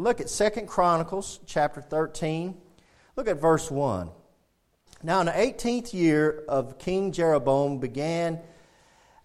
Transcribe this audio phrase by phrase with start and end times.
[0.00, 2.56] But look at Second Chronicles chapter 13.
[3.16, 4.08] Look at verse 1.
[5.02, 8.40] Now, in the 18th year of King Jeroboam began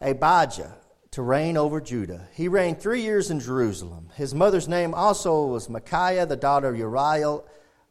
[0.01, 0.75] Abijah
[1.11, 2.27] to reign over Judah.
[2.33, 4.09] He reigned three years in Jerusalem.
[4.15, 7.48] His mother's name also was Micaiah, the daughter of Uriel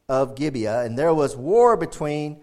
[0.07, 2.43] of Gibeah, and there was war between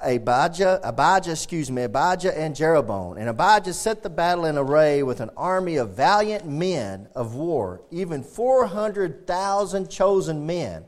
[0.00, 3.16] Abijah, Abijah, excuse me, Abijah and Jeroboam.
[3.16, 7.82] And Abijah set the battle in array with an army of valiant men of war,
[7.90, 10.84] even 400,000 chosen men.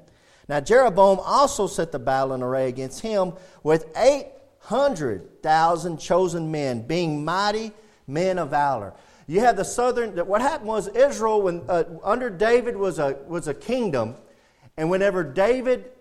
[0.49, 7.25] Now Jeroboam also set the battle in array against him with 800,000 chosen men, being
[7.25, 7.73] mighty
[8.07, 8.93] men of valor.
[9.27, 13.49] You have the southern, what happened was Israel, when, uh, under David, was a, was
[13.49, 14.17] a kingdom.
[14.77, 15.93] And whenever David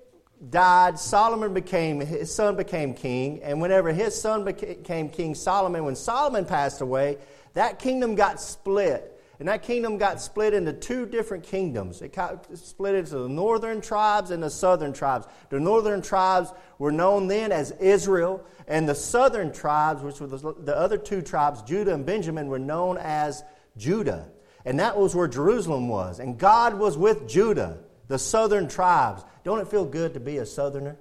[0.49, 3.41] died, Solomon became, his son became king.
[3.43, 7.17] And whenever his son became king, Solomon, when Solomon passed away,
[7.53, 9.09] that kingdom got split.
[9.39, 12.01] And that kingdom got split into two different kingdoms.
[12.01, 15.25] It got split into the northern tribes and the southern tribes.
[15.49, 20.77] The northern tribes were known then as Israel, and the southern tribes, which were the
[20.77, 23.43] other two tribes, Judah and Benjamin, were known as
[23.75, 24.29] Judah.
[24.65, 26.19] And that was where Jerusalem was.
[26.19, 29.23] And God was with Judah, the southern tribes.
[29.43, 30.97] Don't it feel good to be a southerner?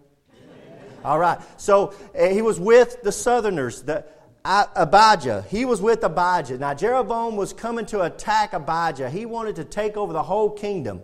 [1.04, 1.38] All right.
[1.56, 3.82] So uh, he was with the southerners.
[3.82, 4.04] The,
[4.44, 5.44] Abijah.
[5.48, 6.58] He was with Abijah.
[6.58, 9.08] Now, Jeroboam was coming to attack Abijah.
[9.08, 11.02] He wanted to take over the whole kingdom.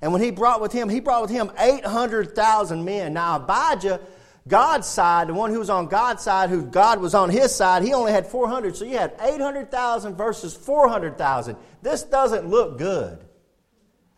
[0.00, 3.12] And when he brought with him, he brought with him 800,000 men.
[3.12, 4.00] Now, Abijah,
[4.46, 7.82] God's side, the one who was on God's side, who God was on his side,
[7.82, 8.76] he only had 400.
[8.76, 11.56] So you had 800,000 versus 400,000.
[11.82, 13.18] This doesn't look good.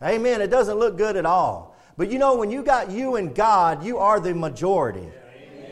[0.01, 0.41] Amen.
[0.41, 1.75] It doesn't look good at all.
[1.97, 5.07] But you know, when you got you and God, you are the majority.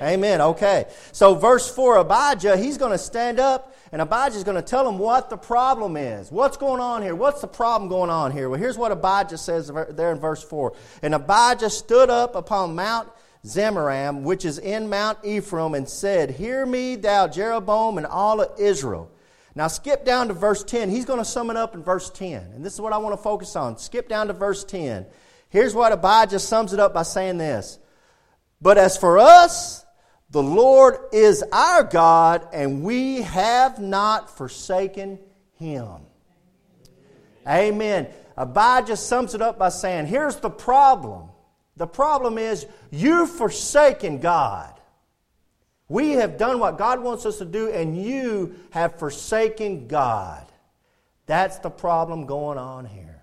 [0.02, 0.42] Amen.
[0.42, 0.86] Okay.
[1.12, 4.90] So, verse 4 Abijah, he's going to stand up and Abijah is going to tell
[4.90, 6.32] him what the problem is.
[6.32, 7.14] What's going on here?
[7.14, 8.50] What's the problem going on here?
[8.50, 10.74] Well, here's what Abijah says there in verse 4.
[11.04, 13.08] And Abijah stood up upon Mount
[13.46, 18.60] Zemaraim, which is in Mount Ephraim, and said, Hear me, thou Jeroboam, and all of
[18.60, 19.12] Israel.
[19.56, 20.90] Now, skip down to verse 10.
[20.90, 22.54] He's going to sum it up in verse 10.
[22.56, 23.78] And this is what I want to focus on.
[23.78, 25.06] Skip down to verse 10.
[25.50, 27.78] Here's what Abijah sums it up by saying this
[28.60, 29.86] But as for us,
[30.32, 35.20] the Lord is our God, and we have not forsaken
[35.60, 36.08] him.
[37.48, 38.08] Amen.
[38.36, 41.30] Abijah sums it up by saying, Here's the problem.
[41.78, 44.73] The problem is you've forsaken God.
[45.94, 50.44] We have done what God wants us to do, and you have forsaken God.
[51.28, 53.22] That's the problem going on here.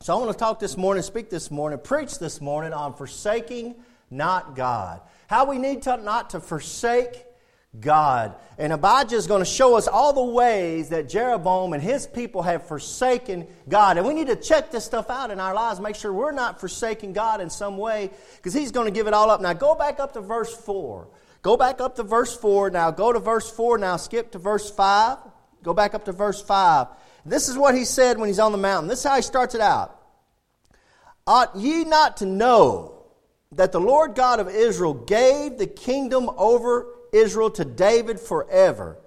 [0.00, 3.74] So I want to talk this morning, speak this morning, preach this morning on forsaking
[4.10, 5.02] not God.
[5.26, 7.26] How we need to not to forsake
[7.78, 8.36] God.
[8.56, 12.40] And Abijah is going to show us all the ways that Jeroboam and his people
[12.40, 13.98] have forsaken God.
[13.98, 16.58] And we need to check this stuff out in our lives, make sure we're not
[16.58, 19.42] forsaking God in some way, because he's going to give it all up.
[19.42, 21.06] Now go back up to verse 4.
[21.42, 22.70] Go back up to verse 4.
[22.70, 23.78] Now go to verse 4.
[23.78, 25.18] Now skip to verse 5.
[25.62, 26.86] Go back up to verse 5.
[27.26, 28.88] This is what he said when he's on the mountain.
[28.88, 29.98] This is how he starts it out.
[31.26, 33.04] Ought ye not to know
[33.52, 38.98] that the Lord God of Israel gave the kingdom over Israel to David forever,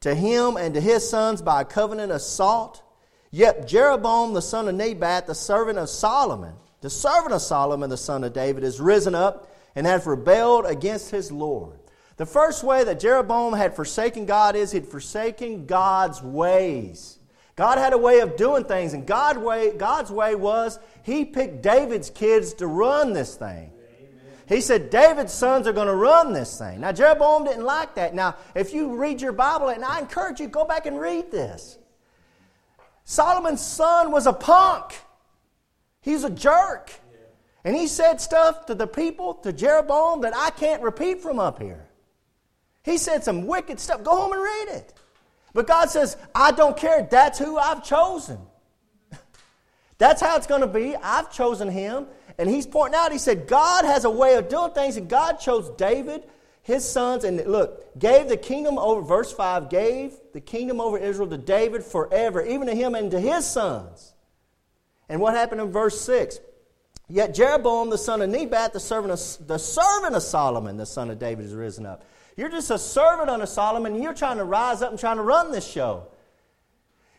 [0.00, 2.82] to him and to his sons by a covenant of salt.
[3.30, 7.96] Yet Jeroboam the son of Nebat, the servant of Solomon, the servant of Solomon the
[7.96, 11.77] son of David, is risen up and hath rebelled against his Lord.
[12.18, 17.18] The first way that Jeroboam had forsaken God is he'd forsaken God's ways.
[17.54, 21.62] God had a way of doing things, and God way, God's way was he picked
[21.62, 23.70] David's kids to run this thing.
[24.48, 26.80] He said, David's sons are going to run this thing.
[26.80, 28.14] Now, Jeroboam didn't like that.
[28.14, 31.78] Now, if you read your Bible, and I encourage you, go back and read this.
[33.04, 34.94] Solomon's son was a punk,
[36.00, 36.90] he's a jerk.
[37.64, 41.60] And he said stuff to the people, to Jeroboam, that I can't repeat from up
[41.60, 41.87] here.
[42.88, 44.02] He said some wicked stuff.
[44.02, 44.94] Go home and read it.
[45.52, 47.06] But God says, I don't care.
[47.10, 48.38] That's who I've chosen.
[49.98, 50.96] That's how it's going to be.
[50.96, 52.06] I've chosen him.
[52.38, 55.40] And he's pointing out, he said, God has a way of doing things, and God
[55.40, 56.22] chose David,
[56.62, 61.28] his sons, and look, gave the kingdom over, verse 5, gave the kingdom over Israel
[61.30, 64.14] to David forever, even to him and to his sons.
[65.08, 66.38] And what happened in verse 6?
[67.08, 71.10] Yet Jeroboam, the son of Nebat, the servant of, the servant of Solomon, the son
[71.10, 72.04] of David, is risen up.
[72.38, 75.50] You're just a servant under Solomon, you're trying to rise up and trying to run
[75.50, 76.06] this show.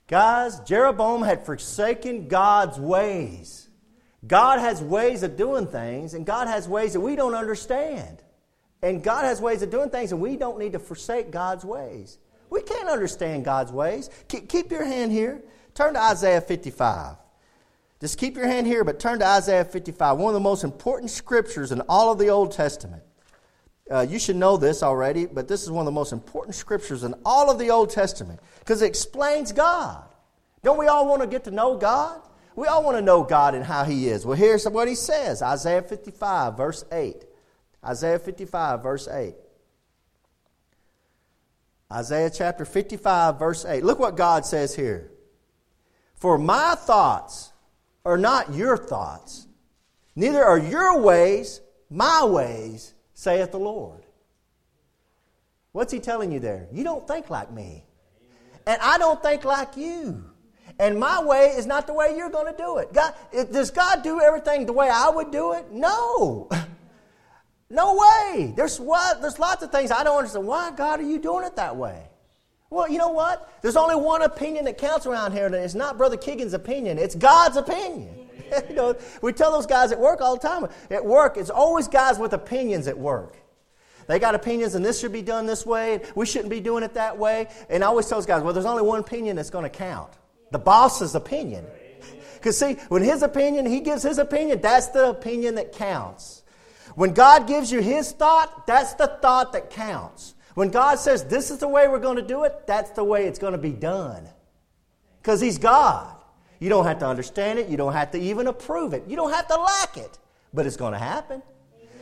[0.07, 3.68] Guys, Jeroboam had forsaken God's ways.
[4.25, 8.24] God has ways of doing things, and God has ways that we don't understand.
[8.81, 12.18] And God has ways of doing things, and we don't need to forsake God's ways.
[12.50, 14.10] We can't understand God's ways.
[14.30, 15.44] Keep your hand here.
[15.74, 17.18] Turn to Isaiah 55.
[18.00, 21.12] Just keep your hand here, but turn to Isaiah 55, one of the most important
[21.12, 23.04] scriptures in all of the Old Testament.
[23.89, 27.03] Uh, you should know this already, but this is one of the most important scriptures
[27.03, 30.03] in all of the Old Testament because it explains God.
[30.63, 32.21] Don't we all want to get to know God?
[32.56, 34.25] We all want to know God and how He is.
[34.25, 37.25] Well, here's what He says Isaiah 55, verse 8.
[37.83, 39.33] Isaiah 55, verse 8.
[41.91, 43.83] Isaiah chapter 55, verse 8.
[43.83, 45.09] Look what God says here.
[46.15, 47.51] For my thoughts
[48.06, 49.47] are not your thoughts,
[50.15, 54.06] neither are your ways my ways, saith the Lord.
[55.74, 56.68] What's he telling you there?
[56.71, 57.83] You don't think like me.
[58.66, 60.24] And I don't think like you.
[60.80, 62.94] And my way is not the way you're going to do it.
[62.94, 63.13] God,
[63.51, 65.71] does God do everything the way I would do it?
[65.71, 66.50] No.
[67.71, 68.51] No way.
[68.56, 70.48] There's, what, there's lots of things I don't understand.
[70.48, 72.01] Why, God, are you doing it that way?
[72.72, 73.62] Well, you know what?
[73.62, 76.98] There's only one opinion that counts around here, and it's not Brother Keegan's opinion.
[76.98, 78.19] It's God's opinion.
[78.69, 80.68] you know, we tell those guys at work all the time.
[80.90, 83.36] At work, it's always guys with opinions at work.
[84.07, 86.01] They got opinions, and this should be done this way.
[86.16, 87.48] We shouldn't be doing it that way.
[87.69, 90.12] And I always tell those guys, well, there's only one opinion that's going to count
[90.51, 91.66] the boss's opinion.
[92.34, 96.40] Because, see, when his opinion, he gives his opinion, that's the opinion that counts.
[96.96, 100.36] When God gives you His thought, that's the thought that counts.
[100.54, 103.25] When God says this is the way we're going to do it, that's the way
[103.25, 104.28] it's going to be done.
[105.22, 106.13] Because He's God.
[106.59, 107.69] You don't have to understand it.
[107.69, 109.03] You don't have to even approve it.
[109.07, 110.19] You don't have to like it.
[110.53, 111.41] But it's going to happen.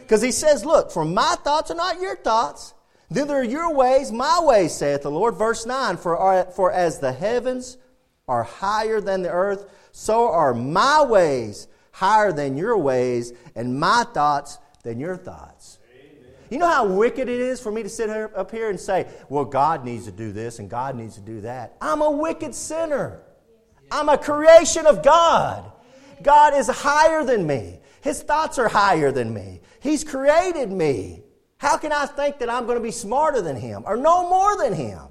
[0.01, 2.73] Because He says, Look, for my thoughts are not your thoughts,
[3.09, 5.35] neither are your ways my ways, saith the Lord.
[5.35, 7.77] Verse 9 For, for as the heavens
[8.27, 11.67] are higher than the earth, so are my ways
[11.97, 15.79] higher than your ways, and my thoughts than your thoughts.
[15.91, 16.31] Amen.
[16.51, 19.07] You know how wicked it is for me to sit here, up here and say,
[19.29, 21.75] well, God needs to do this and God needs to do that.
[21.81, 23.21] I'm a wicked sinner.
[23.91, 25.71] I'm a creation of God.
[26.21, 27.79] God is higher than me.
[28.01, 29.61] His thoughts are higher than me.
[29.79, 31.23] He's created me.
[31.57, 34.57] How can I think that I'm going to be smarter than Him or know more
[34.57, 35.01] than Him?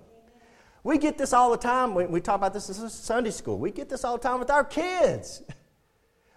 [0.85, 1.95] We get this all the time.
[1.95, 3.59] We talk about this in Sunday school.
[3.59, 5.43] We get this all the time with our kids.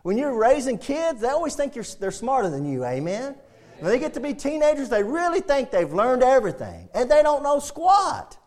[0.01, 3.35] When you're raising kids, they always think they're smarter than you, amen?
[3.79, 7.43] When they get to be teenagers, they really think they've learned everything, and they don't
[7.43, 8.37] know squat.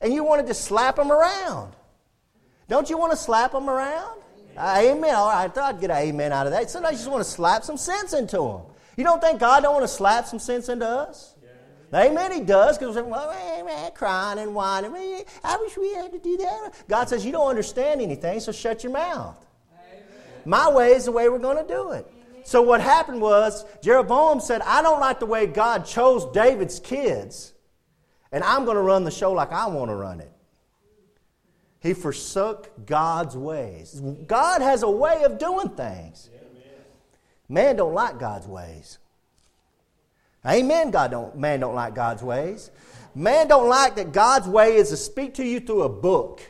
[0.00, 1.74] And you want to just slap them around.
[2.72, 4.18] Don't you want to slap them around?
[4.56, 5.14] Uh, amen.
[5.14, 6.70] All right, I thought I'd get an amen out of that.
[6.70, 8.62] Sometimes you just want to slap some sense into them.
[8.96, 11.34] You don't think God don't want to slap some sense into us?
[11.92, 12.04] Yeah.
[12.04, 14.90] Amen, He does, because we're well, crying and whining.
[15.44, 16.72] I wish we had to do that.
[16.88, 19.36] God says, You don't understand anything, so shut your mouth.
[20.46, 22.10] My way is the way we're going to do it.
[22.44, 27.52] So what happened was Jeroboam said, I don't like the way God chose David's kids,
[28.32, 30.32] and I'm going to run the show like I want to run it.
[31.82, 34.00] He forsook God's ways.
[34.26, 36.30] God has a way of doing things.
[37.48, 38.98] Man don't like God's ways.
[40.46, 40.90] Amen.
[40.90, 42.70] God don't man don't like God's ways.
[43.14, 46.40] Man don't like that God's way is to speak to you through a book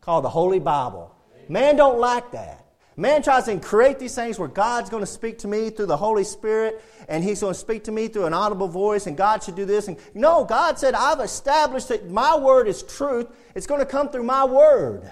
[0.00, 1.14] called the Holy Bible.
[1.48, 2.64] Man don't like that.
[2.98, 5.96] Man tries to create these things where God's going to speak to me through the
[5.96, 9.40] Holy Spirit and He's going to speak to me through an audible voice and God
[9.44, 9.86] should do this.
[9.86, 13.28] And no, God said, I've established that my word is truth.
[13.54, 15.08] It's going to come through my word.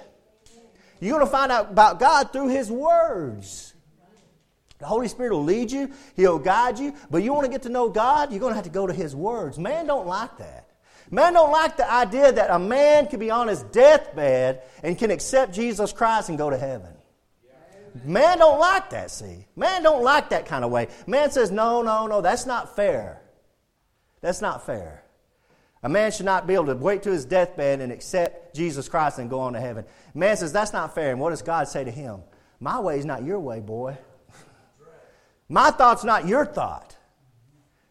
[0.98, 3.72] You're going to find out about God through His words.
[4.78, 7.68] The Holy Spirit will lead you, He'll guide you, but you want to get to
[7.68, 9.60] know God, you're going to have to go to His words.
[9.60, 10.70] Man don't like that.
[11.08, 15.12] Man don't like the idea that a man can be on his deathbed and can
[15.12, 16.95] accept Jesus Christ and go to heaven.
[18.04, 19.46] Man don't like that, see.
[19.56, 20.88] Man don't like that kind of way.
[21.06, 23.22] Man says, no, no, no, that's not fair.
[24.20, 25.02] That's not fair.
[25.82, 29.18] A man should not be able to wait to his deathbed and accept Jesus Christ
[29.18, 29.84] and go on to heaven.
[30.14, 31.12] Man says, that's not fair.
[31.12, 32.22] And what does God say to him?
[32.58, 33.96] My way is not your way, boy.
[35.48, 36.96] My thought's not your thought.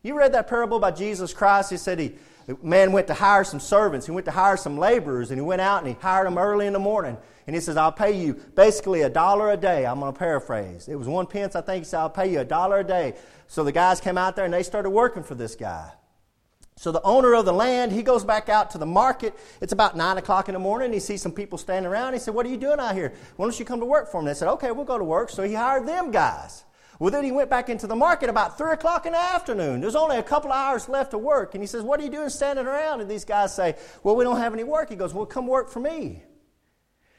[0.03, 1.69] You read that parable about Jesus Christ?
[1.69, 4.05] He said he the man went to hire some servants.
[4.05, 6.67] He went to hire some laborers, and he went out and he hired them early
[6.67, 7.17] in the morning.
[7.47, 9.85] And he says, I'll pay you basically a dollar a day.
[9.85, 10.87] I'm going to paraphrase.
[10.87, 11.85] It was one pence, I think.
[11.85, 13.13] He said, I'll pay you a dollar a day.
[13.47, 15.91] So the guys came out there and they started working for this guy.
[16.77, 19.33] So the owner of the land, he goes back out to the market.
[19.61, 20.91] It's about 9 o'clock in the morning.
[20.91, 22.13] He sees some people standing around.
[22.13, 23.13] He said, What are you doing out here?
[23.37, 24.27] Why don't you come to work for me?
[24.27, 25.29] They said, Okay, we'll go to work.
[25.29, 26.64] So he hired them guys.
[26.99, 29.81] Well, then he went back into the market about 3 o'clock in the afternoon.
[29.81, 31.53] There's only a couple of hours left to work.
[31.53, 33.01] And he says, What are you doing standing around?
[33.01, 34.89] And these guys say, Well, we don't have any work.
[34.89, 36.23] He goes, Well, come work for me.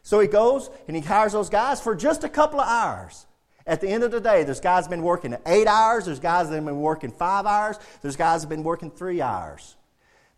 [0.03, 3.27] So he goes and he hires those guys for just a couple of hours.
[3.67, 6.55] At the end of the day, there's guys been working eight hours, there's guys that
[6.55, 9.75] have been working five hours, there's guys that have been working three hours.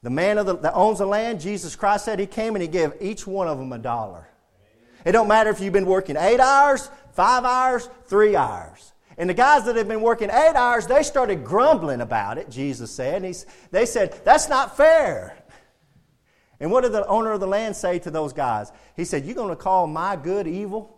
[0.02, 2.92] The man the, that owns the land, Jesus Christ said he came and he gave
[3.00, 4.26] each one of them a dollar.
[5.04, 8.92] It don't matter if you've been working eight hours, five hours, three hours.
[9.19, 12.93] And the guys that had been working eight hours, they started grumbling about it, Jesus
[12.93, 13.25] said.
[13.25, 15.37] And they said, That's not fair.
[16.61, 18.71] And what did the owner of the land say to those guys?
[18.97, 20.97] He said, You're going to call my good evil?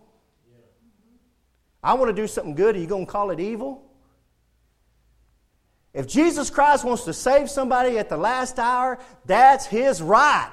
[1.83, 2.77] I want to do something good.
[2.77, 3.91] Are you going to call it evil?
[5.95, 10.53] If Jesus Christ wants to save somebody at the last hour, that's his right.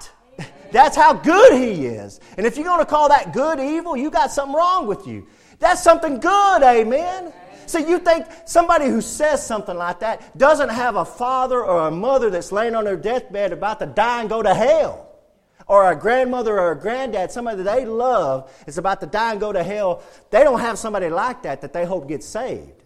[0.71, 2.19] That's how good he is.
[2.37, 5.27] And if you're going to call that good evil, you got something wrong with you.
[5.59, 7.33] That's something good, amen.
[7.65, 11.91] So you think somebody who says something like that doesn't have a father or a
[11.91, 15.03] mother that's laying on their deathbed about to die and go to hell.
[15.67, 19.39] Or a grandmother or a granddad, somebody that they love is about to die and
[19.39, 20.01] go to hell.
[20.29, 22.83] They don't have somebody like that that they hope gets saved.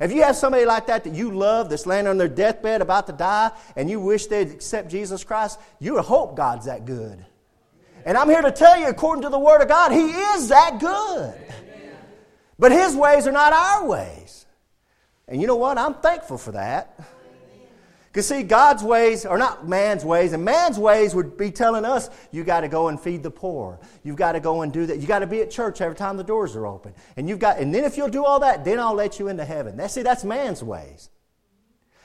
[0.00, 3.06] If you have somebody like that that you love that's laying on their deathbed about
[3.06, 7.24] to die and you wish they'd accept Jesus Christ, you would hope God's that good.
[8.04, 10.78] And I'm here to tell you, according to the Word of God, He is that
[10.78, 11.34] good.
[12.58, 14.46] But His ways are not our ways.
[15.26, 15.78] And you know what?
[15.78, 16.98] I'm thankful for that.
[18.14, 22.08] Because, see, God's ways are not man's ways, and man's ways would be telling us,
[22.30, 23.80] you got to go and feed the poor.
[24.04, 24.98] You've got to go and do that.
[24.98, 26.94] You got to be at church every time the doors are open.
[27.16, 29.44] And you've got, and then if you'll do all that, then I'll let you into
[29.44, 29.76] heaven.
[29.78, 31.10] That, see, that's man's ways.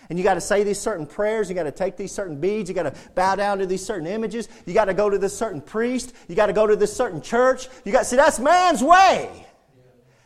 [0.10, 1.48] And you got to say these certain prayers.
[1.48, 2.70] You got to take these certain beads.
[2.70, 4.50] You got to bow down to these certain images.
[4.66, 6.16] You got to go to this certain priest.
[6.28, 7.68] You got to go to this certain church.
[7.86, 9.46] You got see that's man's way.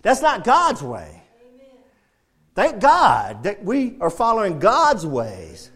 [0.02, 1.24] That's not God's way.
[2.56, 5.72] Thank God that we are following God's ways.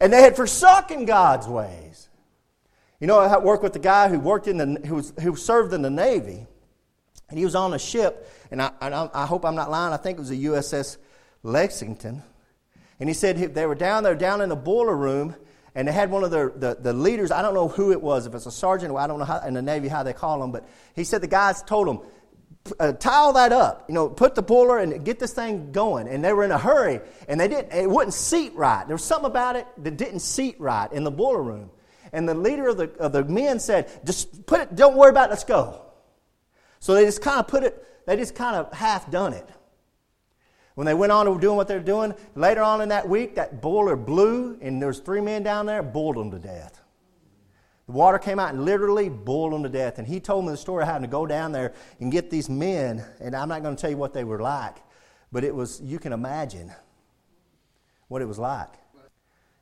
[0.00, 2.08] And they had forsaken God's ways.
[3.00, 5.72] You know, I worked with a guy who worked in the, who, was, who served
[5.72, 6.46] in the Navy,
[7.28, 9.92] and he was on a ship, and I, and I, I hope I'm not lying,
[9.92, 10.98] I think it was a USS
[11.42, 12.22] Lexington.
[12.98, 15.34] And he said they were down there, down in the boiler room,
[15.74, 18.34] and they had one of the, the leaders, I don't know who it was, if
[18.34, 20.68] it's a sergeant, I don't know how, in the Navy how they call them, but
[20.94, 22.00] he said the guys told him,
[22.78, 26.08] uh, tile that up, you know, put the boiler and get this thing going.
[26.08, 27.72] And they were in a hurry, and they didn't.
[27.72, 28.86] It wouldn't seat right.
[28.86, 31.70] There was something about it that didn't seat right in the boiler room.
[32.12, 34.76] And the leader of the of the men said, "Just put it.
[34.76, 35.30] Don't worry about it.
[35.30, 35.82] Let's go."
[36.80, 37.86] So they just kind of put it.
[38.06, 39.48] They just kind of half done it.
[40.74, 43.34] When they went on to doing what they were doing, later on in that week,
[43.34, 46.79] that boiler blew, and there was three men down there, boiled them to death.
[47.90, 49.98] The water came out and literally boiled them to death.
[49.98, 52.48] And he told me the story of having to go down there and get these
[52.48, 53.04] men.
[53.18, 54.76] And I'm not going to tell you what they were like,
[55.32, 56.72] but it was, you can imagine
[58.06, 58.68] what it was like.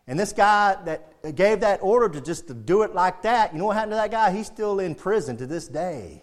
[0.06, 3.58] And this guy that gave that order to just to do it like that, you
[3.60, 4.30] know what happened to that guy?
[4.30, 6.22] He's still in prison to this day.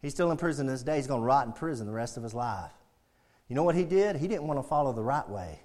[0.00, 0.96] He's still in prison to this day.
[0.96, 2.72] He's going to rot in prison the rest of his life.
[3.46, 4.16] You know what he did?
[4.16, 5.60] He didn't want to follow the right way.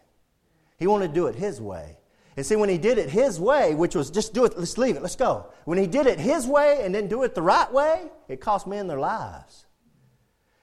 [0.78, 1.98] He wanted to do it his way.
[2.38, 4.96] And see, when he did it his way, which was just do it, let's leave
[4.96, 5.48] it, let's go.
[5.66, 8.68] When he did it his way and then do it the right way, it cost
[8.68, 9.66] men their lives.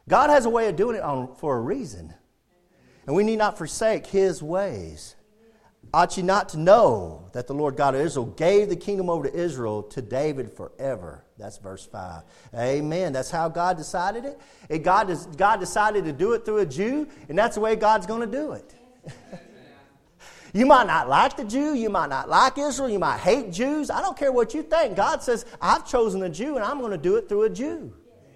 [0.08, 2.14] God has a way of doing it on, for a reason.
[3.08, 5.16] And we need not forsake his ways.
[5.92, 9.28] Ought you not to know that the Lord God of Israel gave the kingdom over
[9.28, 11.24] to Israel to David forever?
[11.38, 12.22] That's verse 5.
[12.54, 13.12] Amen.
[13.12, 14.82] That's how God decided it.
[14.84, 18.20] God, God decided to do it through a Jew, and that's the way God's going
[18.20, 18.74] to do it.
[20.54, 21.74] You might not like the Jew.
[21.74, 22.88] You might not like Israel.
[22.88, 23.90] You might hate Jews.
[23.90, 24.94] I don't care what you think.
[24.94, 27.92] God says, I've chosen a Jew and I'm going to do it through a Jew.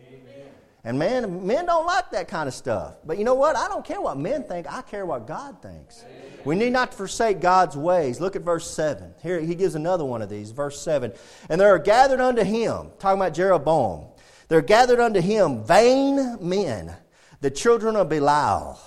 [0.09, 0.47] Amen.
[0.83, 2.97] And man, men don't like that kind of stuff.
[3.05, 3.57] But you know what?
[3.57, 4.67] I don't care what men think.
[4.71, 6.05] I care what God thinks.
[6.05, 6.41] Amen.
[6.45, 8.21] We need not to forsake God's ways.
[8.21, 9.15] Look at verse 7.
[9.23, 10.51] Here he gives another one of these.
[10.51, 11.13] Verse 7.
[11.49, 14.07] And there are gathered unto him, talking about Jeroboam,
[14.49, 16.97] there are gathered unto him vain men,
[17.41, 18.81] the children of Belial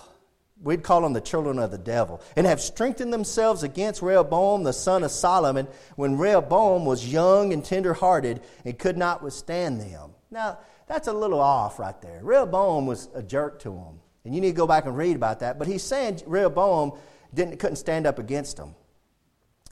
[0.61, 4.73] we'd call them the children of the devil, and have strengthened themselves against Rehoboam the
[4.73, 10.11] son of Solomon when Rehoboam was young and tender-hearted and could not withstand them.
[10.29, 12.19] Now, that's a little off right there.
[12.21, 13.99] Rehoboam was a jerk to him.
[14.23, 15.57] And you need to go back and read about that.
[15.57, 16.93] But he's saying Rehoboam
[17.33, 18.75] didn't, couldn't stand up against him.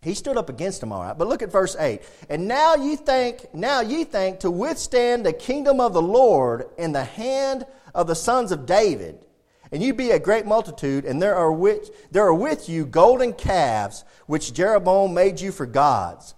[0.01, 1.17] He stood up against him, all right.
[1.17, 2.01] But look at verse 8.
[2.29, 6.93] And now ye think, now ye think to withstand the kingdom of the Lord in
[6.93, 9.25] the hand of the sons of David
[9.71, 13.33] and you be a great multitude, and there are, with, there are with you golden
[13.33, 16.33] calves, which Jeroboam made you for gods.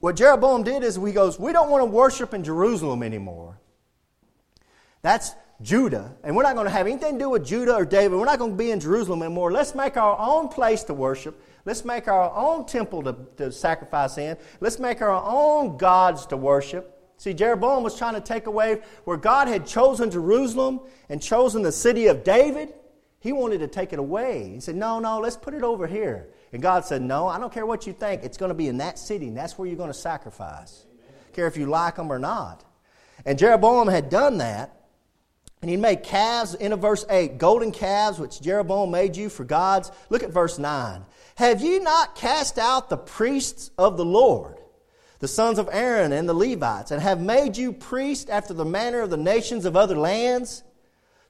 [0.00, 3.58] What Jeroboam did is he goes, We don't want to worship in Jerusalem anymore.
[5.02, 6.14] That's Judah.
[6.22, 8.18] And we're not going to have anything to do with Judah or David.
[8.18, 9.50] We're not going to be in Jerusalem anymore.
[9.50, 11.40] Let's make our own place to worship.
[11.64, 14.36] Let's make our own temple to, to sacrifice in.
[14.60, 16.97] Let's make our own gods to worship.
[17.18, 21.72] See, Jeroboam was trying to take away where God had chosen Jerusalem and chosen the
[21.72, 22.72] city of David.
[23.18, 24.52] He wanted to take it away.
[24.54, 26.28] He said, No, no, let's put it over here.
[26.52, 28.22] And God said, No, I don't care what you think.
[28.22, 30.86] It's going to be in that city, and that's where you're going to sacrifice.
[31.32, 32.64] Care if you like them or not.
[33.26, 34.74] And Jeroboam had done that.
[35.60, 39.90] And he made calves, in verse 8, golden calves, which Jeroboam made you for gods.
[40.08, 41.04] Look at verse 9.
[41.34, 44.57] Have you not cast out the priests of the Lord,
[45.18, 49.00] the sons of Aaron and the Levites, and have made you priests after the manner
[49.00, 50.62] of the nations of other lands?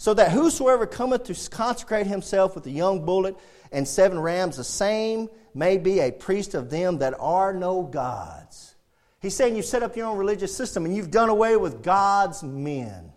[0.00, 3.38] So that whosoever cometh to consecrate himself with a young bullock
[3.72, 8.76] and seven rams, the same may be a priest of them that are no gods.
[9.20, 12.44] He's saying you've set up your own religious system and you've done away with God's
[12.44, 13.12] men.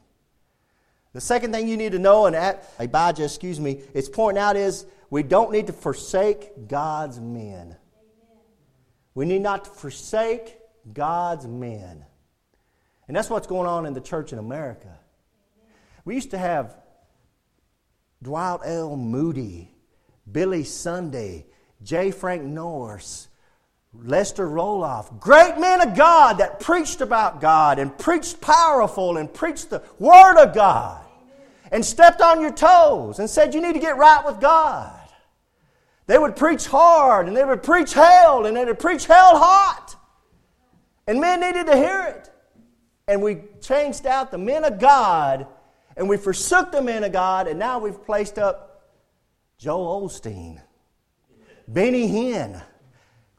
[1.13, 2.35] The second thing you need to know, and
[2.79, 7.75] Abijah, excuse me, it's pointing out is we don't need to forsake God's men.
[9.13, 10.57] We need not to forsake
[10.93, 12.05] God's men.
[13.07, 14.97] And that's what's going on in the church in America.
[16.05, 16.75] We used to have
[18.23, 18.95] Dwight L.
[18.95, 19.71] Moody,
[20.31, 21.45] Billy Sunday,
[21.83, 22.11] J.
[22.11, 23.27] Frank Norris,
[23.93, 29.69] Lester Roloff, great men of God that preached about God and preached powerful and preached
[29.69, 31.03] the Word of God
[31.71, 34.97] and stepped on your toes and said, You need to get right with God.
[36.07, 39.95] They would preach hard and they would preach hell and they would preach hell hot.
[41.11, 42.31] And men needed to hear it.
[43.05, 45.45] And we changed out the men of God
[45.97, 48.93] and we forsook the men of God and now we've placed up
[49.57, 50.61] Joel Osteen,
[51.67, 52.63] Benny Hinn.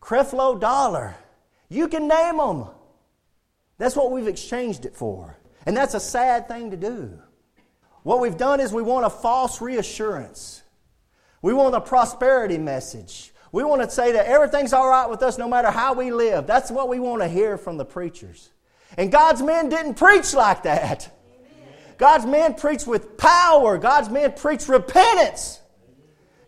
[0.03, 1.17] Creflo Dollar.
[1.71, 2.67] You can name them.
[3.79, 5.39] That's what we've exchanged it for.
[5.65, 7.19] And that's a sad thing to do.
[8.03, 10.63] What we've done is we want a false reassurance.
[11.41, 13.33] We want a prosperity message.
[13.53, 16.47] We want to say that everything's all right with us no matter how we live.
[16.47, 18.51] That's what we want to hear from the preachers.
[18.97, 21.15] And God's men didn't preach like that.
[21.99, 23.77] God's men preached with power.
[23.77, 25.61] God's men preached repentance.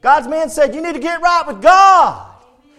[0.00, 2.30] God's men said, You need to get right with God.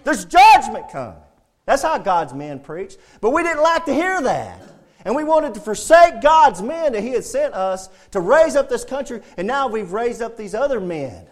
[0.04, 1.20] There's judgment coming.
[1.66, 2.98] That's how God's men preached.
[3.22, 4.62] But we didn't like to hear that.
[5.04, 8.70] And we wanted to forsake God's men that He had sent us to raise up
[8.70, 11.28] this country, and now we've raised up these other men.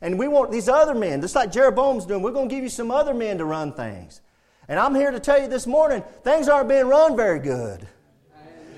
[0.00, 2.70] And we want these other men, just like Jeroboam's doing, we're going to give you
[2.70, 4.20] some other men to run things.
[4.68, 7.86] And I'm here to tell you this morning, things aren't being run very good.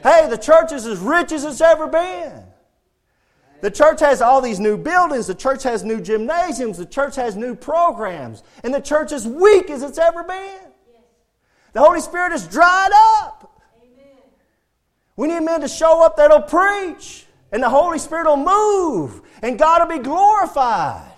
[0.02, 2.44] Hey, the church is as rich as it's ever been.
[3.60, 5.26] The church has all these new buildings.
[5.26, 6.78] The church has new gymnasiums.
[6.78, 8.44] The church has new programs.
[8.62, 10.60] And the church is weak as it's ever been.
[11.72, 13.60] The Holy Spirit is dried up.
[15.16, 17.26] We need men to show up that'll preach.
[17.50, 19.22] And the Holy Spirit will move.
[19.42, 21.12] And God will be glorified.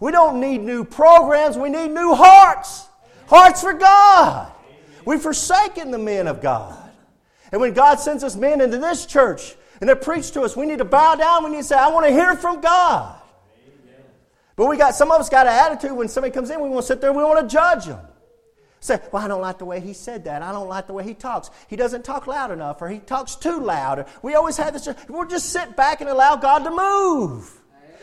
[0.00, 1.56] We don't need new programs.
[1.56, 2.88] We need new hearts.
[3.28, 4.52] Hearts for God.
[5.04, 6.76] We've forsaken the men of God.
[7.52, 10.56] And when God sends us men into this church, and they preach to us.
[10.56, 11.44] We need to bow down.
[11.44, 13.16] We need to say, I want to hear from God.
[14.56, 16.82] But we got some of us got an attitude when somebody comes in, we want
[16.82, 18.00] to sit there, we want to judge them.
[18.80, 20.42] Say, well, I don't like the way he said that.
[20.42, 21.50] I don't like the way he talks.
[21.68, 24.00] He doesn't talk loud enough, or he talks too loud.
[24.00, 24.88] Or We always have this.
[25.08, 27.59] We'll just sit back and allow God to move.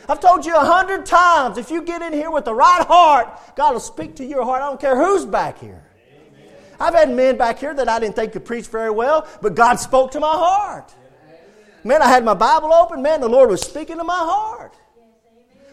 [0.09, 3.27] I've told you a hundred times if you get in here with the right heart,
[3.55, 4.61] God will speak to your heart.
[4.61, 5.83] I don't care who's back here.
[6.09, 6.53] Amen.
[6.79, 9.75] I've had men back here that I didn't think could preach very well, but God
[9.75, 10.93] spoke to my heart.
[11.83, 13.01] Man, I had my Bible open.
[13.01, 14.75] Man, the Lord was speaking to my heart.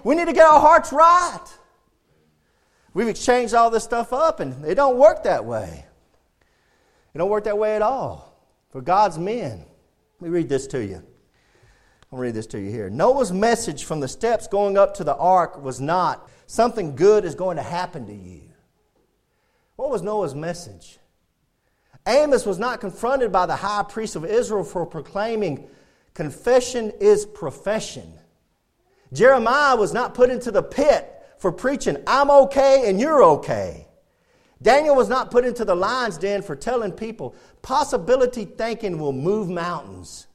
[0.03, 1.45] We need to get our hearts right.
[2.93, 5.87] We've exchanged all this stuff up, and it don't work that way.
[7.15, 8.39] It don't work that way at all.
[8.71, 9.65] For God's men.
[10.21, 11.03] Let me read this to you.
[12.15, 12.89] I'll read this to you here.
[12.89, 17.35] Noah's message from the steps going up to the ark was not something good is
[17.35, 18.43] going to happen to you.
[19.75, 21.01] What was Noah's message?
[22.07, 25.67] Amos was not confronted by the high priest of Israel for proclaiming
[26.15, 28.15] Confession is profession.
[29.13, 33.89] Jeremiah was not put into the pit for preaching, I'm okay and you're okay.
[34.63, 39.51] Daniel was not put into the lion's den for telling people possibility thinking will move
[39.51, 40.29] mountains.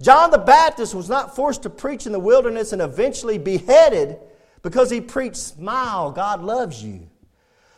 [0.00, 4.18] John the Baptist was not forced to preach in the wilderness and eventually beheaded
[4.62, 7.08] because he preached, Smile, God loves you.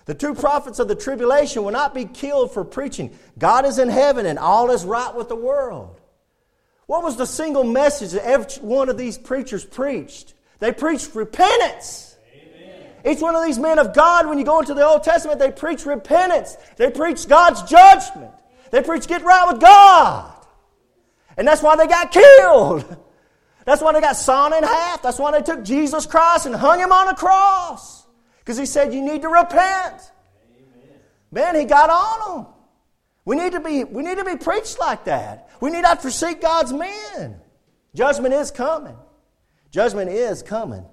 [0.07, 3.89] The two prophets of the tribulation will not be killed for preaching, God is in
[3.89, 6.01] heaven and all is right with the world.
[6.87, 10.33] What was the single message that every one of these preachers preached?
[10.59, 12.17] They preached repentance.
[12.35, 12.87] Amen.
[13.05, 15.53] Each one of these men of God, when you go into the Old Testament, they
[15.53, 16.57] preach repentance.
[16.77, 18.33] They preach God's judgment.
[18.71, 20.33] They preach get right with God.
[21.39, 22.97] And that's why they got killed.
[23.65, 25.03] That's why they got sawn in half.
[25.03, 28.07] That's why they took Jesus Christ and hung him on a cross.
[28.41, 30.11] Because he said, You need to repent.
[30.57, 30.89] Amen.
[31.31, 32.47] Man, he got on them.
[33.25, 35.51] We need to be, we need to be preached like that.
[35.61, 37.41] We need not forsake God's men.
[37.95, 38.97] Judgment is coming.
[39.71, 40.85] Judgment is coming.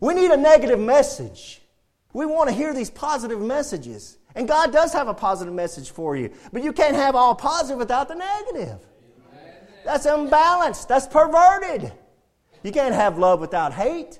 [0.00, 1.62] We need a negative message.
[2.12, 4.18] We want to hear these positive messages.
[4.34, 6.30] And God does have a positive message for you.
[6.52, 8.78] But you can't have all positive without the negative.
[9.84, 10.88] That's unbalanced.
[10.88, 11.92] That's perverted.
[12.62, 14.18] You can't have love without hate.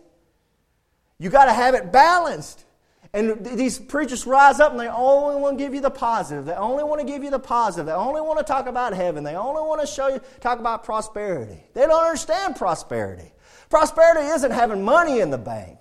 [1.19, 2.65] You got to have it balanced.
[3.15, 6.47] And these preachers rise up and they only want to give you the positive.
[6.47, 7.87] They only want to give you the positive.
[7.87, 9.23] They only want to talk about heaven.
[9.23, 11.63] They only want to show you, talk about prosperity.
[11.75, 13.31] They don't understand prosperity.
[13.69, 15.79] Prosperity isn't having money in the bank.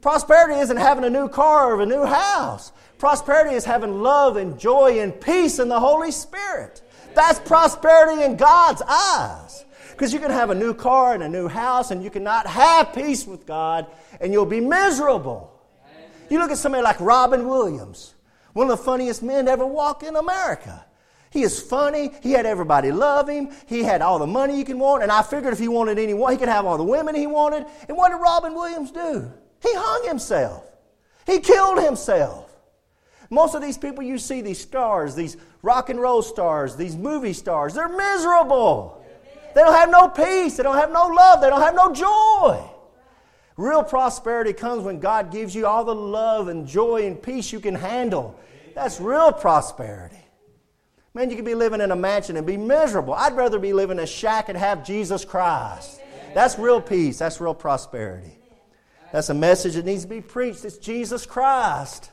[0.00, 2.72] Prosperity isn't having a new car or a new house.
[2.98, 6.82] Prosperity is having love and joy and peace in the Holy Spirit.
[7.14, 9.64] That's prosperity in God's eyes.
[9.90, 12.94] Because you can have a new car and a new house, and you cannot have
[12.94, 13.86] peace with God,
[14.20, 15.52] and you'll be miserable.
[16.30, 18.14] You look at somebody like Robin Williams,
[18.54, 20.84] one of the funniest men to ever walk in America.
[21.30, 22.10] He is funny.
[22.22, 23.50] He had everybody love him.
[23.66, 25.02] He had all the money you can want.
[25.02, 27.64] And I figured if he wanted anyone, he could have all the women he wanted.
[27.88, 29.32] And what did Robin Williams do?
[29.62, 30.64] He hung himself.
[31.26, 32.50] He killed himself.
[33.30, 37.32] Most of these people you see, these stars, these rock and roll stars, these movie
[37.32, 39.02] stars, they're miserable.
[39.54, 40.56] They don't have no peace.
[40.56, 41.40] They don't have no love.
[41.40, 42.62] They don't have no joy.
[43.56, 47.60] Real prosperity comes when God gives you all the love and joy and peace you
[47.60, 48.38] can handle.
[48.74, 50.16] That's real prosperity.
[51.14, 53.12] Man, you could be living in a mansion and be miserable.
[53.12, 56.00] I'd rather be living in a shack and have Jesus Christ.
[56.32, 57.18] That's real peace.
[57.18, 58.38] That's real prosperity.
[59.12, 60.64] That's a message that needs to be preached.
[60.64, 62.10] It's Jesus Christ.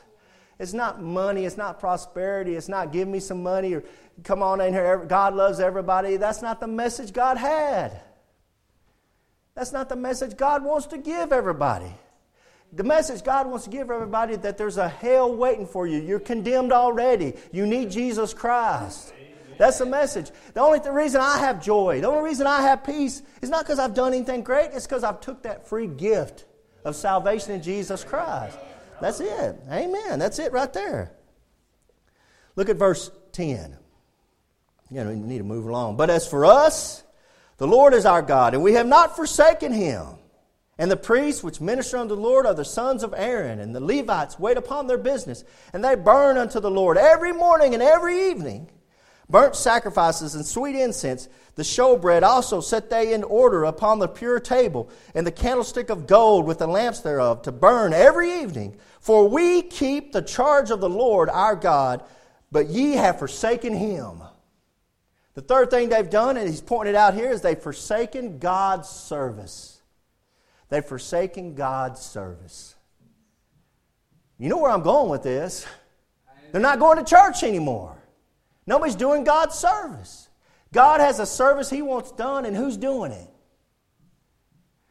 [0.60, 1.46] It's not money.
[1.46, 2.54] It's not prosperity.
[2.54, 3.82] It's not give me some money or
[4.24, 4.98] come on in here.
[4.98, 6.18] God loves everybody.
[6.18, 7.98] That's not the message God had.
[9.54, 11.90] That's not the message God wants to give everybody.
[12.74, 15.98] The message God wants to give everybody that there's a hell waiting for you.
[15.98, 17.34] You're condemned already.
[17.52, 19.14] You need Jesus Christ.
[19.56, 20.30] That's the message.
[20.52, 23.64] The only th- reason I have joy, the only reason I have peace is not
[23.64, 26.44] because I've done anything great, it's because I've took that free gift
[26.84, 28.58] of salvation in Jesus Christ.
[29.00, 29.56] That's it.
[29.70, 30.18] Amen.
[30.18, 31.12] That's it right there.
[32.56, 33.76] Look at verse 10.
[34.90, 35.96] You know, you need to move along.
[35.96, 37.02] But as for us,
[37.58, 40.06] the Lord is our God, and we have not forsaken him.
[40.78, 43.80] And the priests which minister unto the Lord are the sons of Aaron, and the
[43.80, 48.30] Levites wait upon their business, and they burn unto the Lord every morning and every
[48.30, 48.70] evening
[49.30, 51.28] burnt sacrifices and sweet incense.
[51.54, 56.06] The showbread also set they in order upon the pure table, and the candlestick of
[56.06, 58.76] gold with the lamps thereof to burn every evening.
[59.00, 62.02] For we keep the charge of the Lord our God,
[62.52, 64.22] but ye have forsaken him.
[65.34, 69.80] The third thing they've done, and he's pointed out here, is they've forsaken God's service.
[70.68, 72.74] They've forsaken God's service.
[74.38, 75.66] You know where I'm going with this?
[76.52, 77.99] They're not going to church anymore.
[78.70, 80.28] Nobody's doing God's service.
[80.72, 83.28] God has a service He wants done, and who's doing it?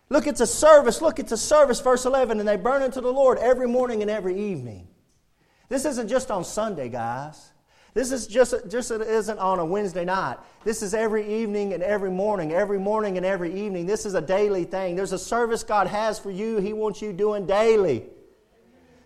[0.09, 1.01] Look, it's a service.
[1.01, 4.11] Look, it's a service, verse 11, and they burn unto the Lord every morning and
[4.11, 4.89] every evening.
[5.69, 7.53] This isn't just on Sunday, guys.
[7.93, 10.39] This is just, just it isn't on a Wednesday night.
[10.65, 13.85] This is every evening and every morning, every morning and every evening.
[13.85, 14.97] This is a daily thing.
[14.97, 18.03] There's a service God has for you, He wants you doing daily.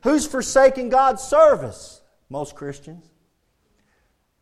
[0.01, 2.01] Who's forsaking God's service?
[2.27, 3.12] Most Christians.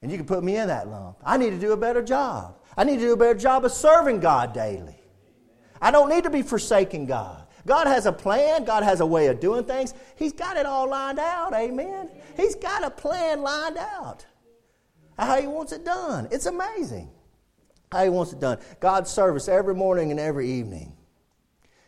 [0.02, 1.18] And you can put me in that lump.
[1.24, 2.58] I need to do a better job.
[2.76, 4.96] I need to do a better job of serving God daily.
[5.82, 7.48] I don't need to be forsaking God.
[7.68, 9.94] God has a plan, God has a way of doing things.
[10.16, 12.10] He's got it all lined out, amen.
[12.36, 14.26] He's got a plan lined out
[15.18, 16.28] how He wants it done.
[16.32, 17.12] It's amazing
[17.92, 18.58] how He wants it done.
[18.80, 20.94] God's service every morning and every evening.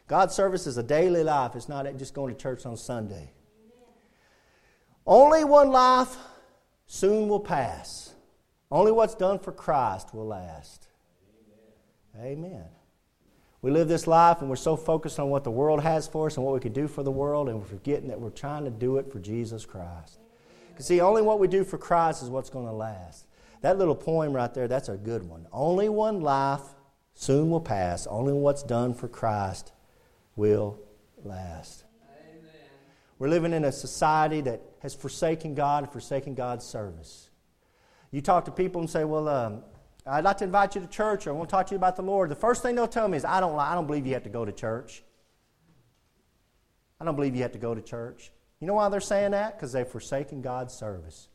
[0.08, 3.32] God's service is a daily life, it's not just going to church on Sunday.
[5.06, 6.16] Only one life
[6.94, 8.14] soon will pass.
[8.70, 10.88] Only what's done for Christ will last.
[12.16, 12.38] Amen.
[12.46, 12.66] Amen.
[13.64, 16.38] We live this life and we're so focused on what the world has for us
[16.38, 18.70] and what we can do for the world, and we're forgetting that we're trying to
[18.70, 20.20] do it for Jesus Christ.
[20.70, 23.26] Because, see, only what we do for Christ is what's going to last.
[23.62, 25.48] That little poem right there, that's a good one.
[25.52, 26.62] Only one life
[27.16, 28.06] soon will pass.
[28.06, 29.72] Only what's done for Christ
[30.36, 30.80] will
[31.24, 31.86] last.
[32.30, 32.52] Amen.
[33.18, 37.30] We're living in a society that has forsaken God and forsaken God's service.
[38.12, 39.64] You talk to people and say, Well, um,
[40.06, 41.96] I'd like to invite you to church or I want to talk to you about
[41.96, 42.30] the Lord.
[42.30, 44.30] The first thing they'll tell me is, I don't, I don't believe you have to
[44.30, 45.02] go to church.
[47.00, 48.32] I don't believe you have to go to church.
[48.60, 49.58] You know why they're saying that?
[49.58, 51.30] Because they've forsaken God's service.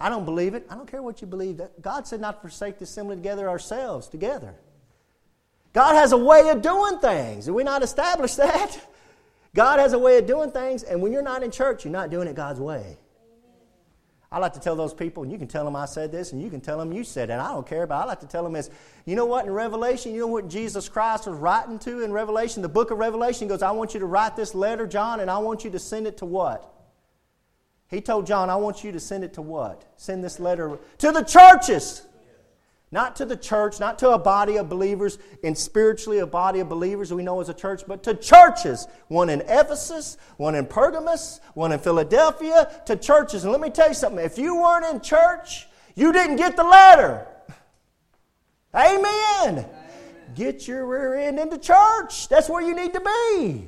[0.00, 0.66] I don't believe it.
[0.70, 1.60] I don't care what you believe.
[1.80, 4.54] God said not to forsake the assembly together ourselves, together.
[5.74, 7.44] God has a way of doing things.
[7.44, 8.80] Did we not establish that?
[9.54, 12.10] God has a way of doing things, and when you're not in church, you're not
[12.10, 12.98] doing it God's way.
[14.30, 16.42] I like to tell those people, and you can tell them I said this, and
[16.42, 17.38] you can tell them you said it.
[17.38, 18.68] I don't care, but I like to tell them is,
[19.06, 22.60] you know what, in Revelation, you know what Jesus Christ was writing to in Revelation?
[22.60, 25.38] The book of Revelation goes, I want you to write this letter, John, and I
[25.38, 26.74] want you to send it to what?
[27.88, 29.82] He told John, I want you to send it to what?
[29.96, 32.02] Send this letter to the churches.
[32.90, 36.68] Not to the church, not to a body of believers, and spiritually a body of
[36.68, 38.88] believers we know as a church, but to churches.
[39.08, 43.44] One in Ephesus, one in Pergamos, one in Philadelphia, to churches.
[43.44, 46.64] And let me tell you something if you weren't in church, you didn't get the
[46.64, 47.26] letter.
[48.74, 49.04] Amen.
[49.42, 49.66] Amen.
[50.34, 52.28] Get your rear end into church.
[52.28, 53.66] That's where you need to be.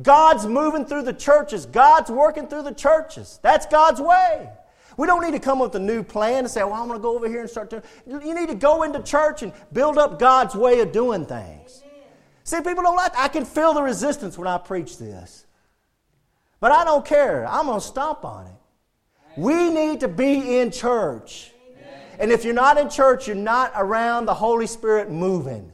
[0.00, 3.38] God's moving through the churches, God's working through the churches.
[3.42, 4.48] That's God's way.
[4.96, 6.98] We don't need to come up with a new plan and say, well, I'm going
[6.98, 7.82] to go over here and start doing.
[8.06, 11.82] You need to go into church and build up God's way of doing things.
[11.84, 12.08] Amen.
[12.44, 15.46] See, people don't like I can feel the resistance when I preach this.
[16.60, 17.46] But I don't care.
[17.46, 18.52] I'm going to stomp on it.
[19.36, 21.52] We need to be in church.
[22.18, 25.72] And if you're not in church, you're not around the Holy Spirit moving.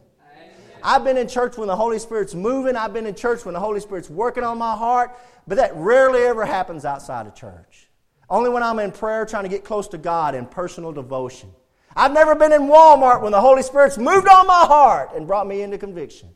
[0.83, 2.77] I've been in church when the Holy Spirit's moving.
[2.77, 5.19] I've been in church when the Holy Spirit's working on my heart.
[5.47, 7.88] But that rarely ever happens outside of church.
[8.31, 11.51] Only when I'm in prayer trying to get close to God in personal devotion.
[11.97, 15.47] I've never been in Walmart when the Holy Spirit's moved on my heart and brought
[15.47, 16.29] me into conviction.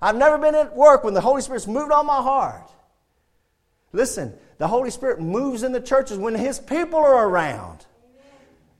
[0.00, 2.70] I've never been at work when the Holy Spirit's moved on my heart.
[3.92, 7.86] Listen, the Holy Spirit moves in the churches when His people are around.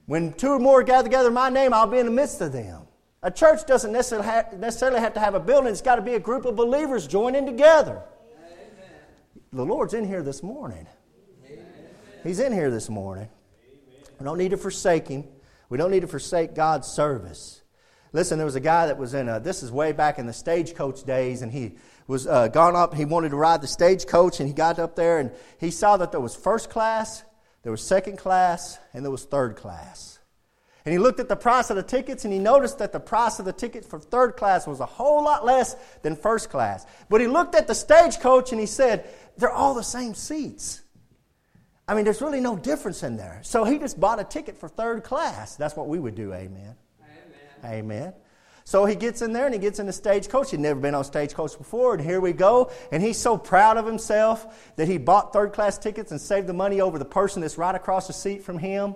[0.05, 2.51] When two or more gather together in my name, I'll be in the midst of
[2.51, 2.83] them.
[3.23, 6.45] A church doesn't necessarily have, to have a building, it's got to be a group
[6.45, 8.01] of believers joining together.
[8.37, 8.99] Amen.
[9.51, 10.85] The Lord's in here this morning.
[12.25, 13.29] He's in here this morning.
[14.19, 15.25] We don't need to forsake him.
[15.69, 17.61] We don't need to forsake God's service.
[18.13, 20.33] Listen, there was a guy that was in a, this is way back in the
[20.33, 21.75] stagecoach days, and he
[22.07, 22.95] was uh, gone up.
[22.95, 26.11] He wanted to ride the stagecoach, and he got up there, and he saw that
[26.11, 27.23] there was first class,
[27.61, 30.17] there was second class, and there was third class.
[30.83, 33.37] And he looked at the price of the tickets, and he noticed that the price
[33.37, 36.87] of the ticket for third class was a whole lot less than first class.
[37.07, 39.07] But he looked at the stagecoach, and he said,
[39.37, 40.81] they're all the same seats.
[41.87, 43.39] I mean, there's really no difference in there.
[43.43, 45.55] So he just bought a ticket for third class.
[45.55, 46.75] That's what we would do, amen.
[47.63, 47.73] Amen.
[47.73, 48.13] amen.
[48.67, 50.49] So he gets in there and he gets in the stagecoach.
[50.49, 52.71] He'd never been on stagecoach before, and here we go.
[52.91, 56.53] And he's so proud of himself that he bought third class tickets and saved the
[56.53, 58.95] money over the person that's right across the seat from him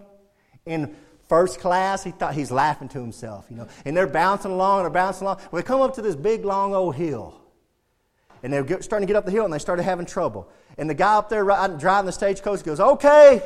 [0.65, 0.95] in
[1.28, 2.04] first class.
[2.04, 3.67] He thought he's laughing to himself, you know.
[3.86, 5.38] And they're bouncing along and they're bouncing along.
[5.52, 7.39] Well, they come up to this big, long old hill.
[8.41, 10.49] And they're starting to get up the hill and they started having trouble.
[10.79, 13.43] And the guy up there driving the stagecoach goes, Okay,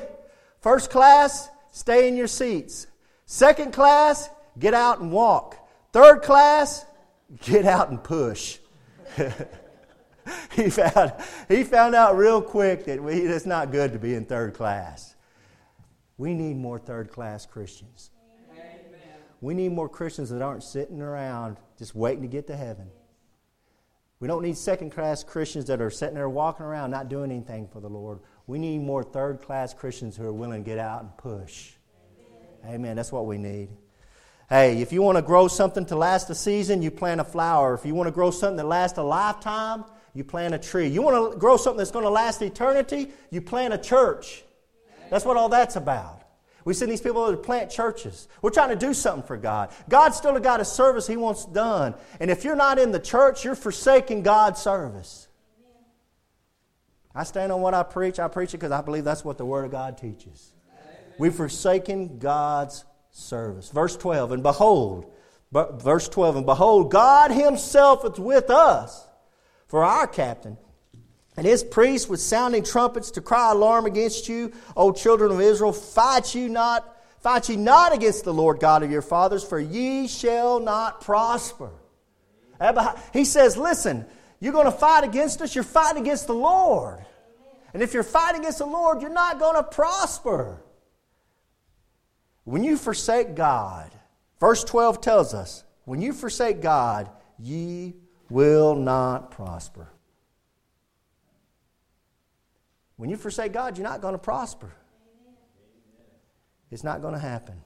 [0.62, 2.86] first class, stay in your seats.
[3.26, 5.58] Second class, get out and walk.
[5.92, 6.86] Third class,
[7.42, 8.60] get out and push.
[10.52, 11.14] he, found,
[11.50, 15.16] he found out real quick that we, it's not good to be in third class.
[16.20, 18.12] We need more third class Christians.
[18.52, 18.80] Amen.
[19.42, 22.92] We need more Christians that aren't sitting around just waiting to get to heaven.
[24.24, 27.68] We don't need second class Christians that are sitting there walking around not doing anything
[27.68, 28.20] for the Lord.
[28.48, 31.74] We need more third class Christians who are willing to get out and push.
[32.66, 32.76] Amen.
[32.76, 32.96] Amen.
[32.96, 33.68] That's what we need.
[34.48, 37.74] Hey, if you want to grow something to last a season, you plant a flower.
[37.74, 39.84] If you want to grow something that lasts a lifetime,
[40.14, 40.88] you plant a tree.
[40.88, 44.46] You want to grow something that's going to last eternity, you plant a church.
[45.10, 46.23] That's what all that's about.
[46.66, 48.28] We send these people to plant churches.
[48.42, 49.72] We're trying to do something for God.
[49.90, 51.94] God's still got a service He wants done.
[52.20, 55.28] And if you're not in the church, you're forsaking God's service.
[57.14, 58.20] I stand on what I preach.
[58.20, 60.54] I preach it because I believe that's what the Word of God teaches.
[61.20, 63.70] We've forsaken God's service.
[63.70, 65.12] Verse 12, and behold,
[65.52, 69.08] verse 12, and behold, God Himself is with us
[69.68, 70.58] for our captain
[71.36, 75.74] and his priests with sounding trumpets to cry alarm against you, O children of Israel,
[75.74, 80.08] fight you not, fight ye not against the Lord God of your fathers, for ye
[80.08, 81.72] shall not prosper.
[83.12, 84.06] He says, listen,
[84.40, 87.04] you're going to fight against us, you're fighting against the Lord.
[87.74, 90.62] And if you're fighting against the Lord, you're not going to prosper.
[92.44, 93.90] When you forsake God,
[94.40, 97.96] verse 12 tells us, when you forsake God, ye
[98.30, 99.90] will not prosper.
[103.04, 104.72] When you forsake God, you're not going to prosper.
[106.72, 107.60] It's not going to happen.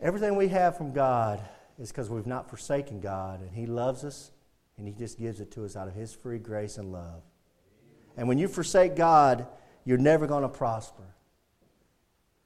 [0.00, 1.46] Everything we have from God
[1.78, 4.30] is because we've not forsaken God, and He loves us,
[4.78, 7.22] and He just gives it to us out of His free grace and love.
[8.16, 9.46] And when you forsake God,
[9.84, 11.04] you're never going to prosper.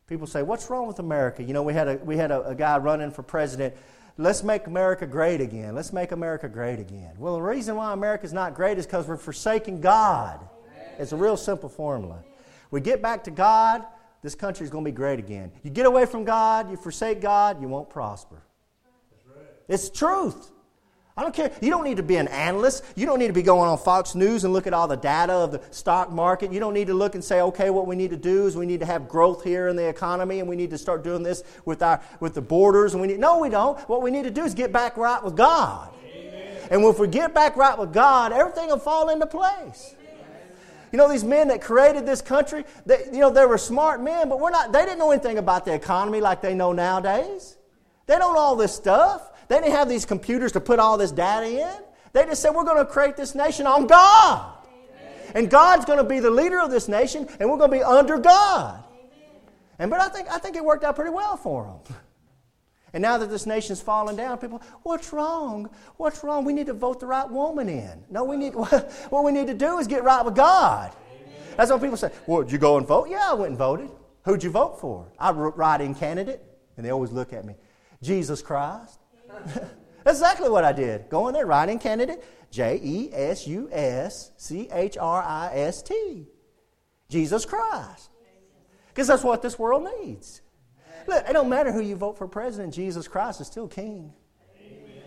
[0.08, 1.44] People say, What's wrong with America?
[1.44, 3.76] You know, we had a, we had a, a guy running for president
[4.20, 5.74] let's make America great again.
[5.74, 7.12] Let's make America great again.
[7.18, 10.40] Well, the reason why America's not great is because we're forsaking God.
[10.98, 12.22] It's a real simple formula.
[12.70, 13.84] We get back to God,
[14.22, 15.50] this country is going to be great again.
[15.62, 18.42] You get away from God, you forsake God, you won't prosper.
[19.66, 20.50] It's truth.
[21.16, 21.52] I don't care.
[21.60, 22.84] You don't need to be an analyst.
[22.94, 25.32] You don't need to be going on Fox News and look at all the data
[25.32, 26.52] of the stock market.
[26.52, 28.64] You don't need to look and say, okay, what we need to do is we
[28.64, 31.42] need to have growth here in the economy and we need to start doing this
[31.64, 32.94] with, our, with the borders.
[32.94, 33.78] And we need, no, we don't.
[33.88, 35.92] What we need to do is get back right with God.
[36.04, 36.56] Amen.
[36.70, 39.94] And if we get back right with God, everything will fall into place.
[40.92, 44.28] You know, these men that created this country, they, you know, they were smart men,
[44.28, 47.56] but we're not, they didn't know anything about the economy like they know nowadays.
[48.06, 49.30] They don't know all this stuff.
[49.50, 51.82] They didn't have these computers to put all this data in.
[52.12, 54.54] They just said, we're going to create this nation on God.
[54.64, 55.32] Amen.
[55.34, 57.82] And God's going to be the leader of this nation, and we're going to be
[57.82, 58.84] under God.
[58.92, 59.28] Amen.
[59.80, 61.96] And but I think I think it worked out pretty well for them.
[62.92, 65.70] And now that this nation's fallen down, people, what's wrong?
[65.96, 66.44] What's wrong?
[66.44, 68.02] We need to vote the right woman in.
[68.10, 70.92] No, we need what we need to do is get right with God.
[71.12, 71.32] Amen.
[71.56, 72.10] That's what people say.
[72.26, 73.08] Well, did you go and vote?
[73.08, 73.90] Yeah, I went and voted.
[74.24, 75.06] Who'd you vote for?
[75.20, 76.44] I write in candidate,
[76.76, 77.54] and they always look at me.
[78.02, 78.99] Jesus Christ.
[80.06, 81.08] Exactly what I did.
[81.10, 85.82] Go in there, writing candidate, J E S U S C H R I S
[85.82, 86.26] T.
[87.08, 88.10] Jesus Christ.
[88.88, 90.40] Because that's what this world needs.
[91.06, 94.12] Look, it don't matter who you vote for president, Jesus Christ is still king.
[94.58, 95.02] Amen.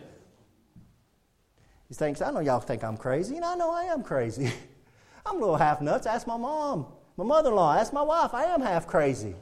[1.88, 4.52] He thinks, I know y'all think I'm crazy, and I know I am crazy.
[5.26, 6.06] I'm a little half nuts.
[6.06, 8.34] Ask my mom, my mother in law, ask my wife.
[8.34, 9.36] I am half crazy.